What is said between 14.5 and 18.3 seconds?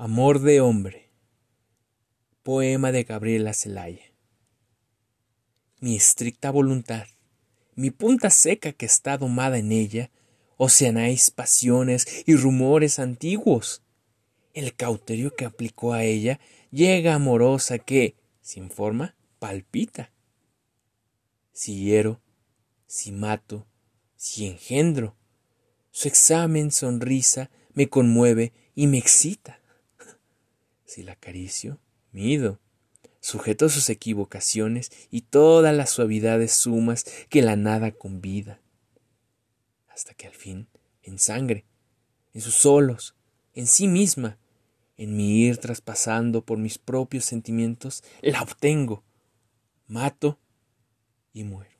El cauterio que aplicó a ella llega amorosa que,